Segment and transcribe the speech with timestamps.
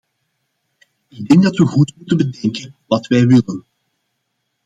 [1.07, 3.65] Ik denk dat we goed moeten bedenken wat wij willen.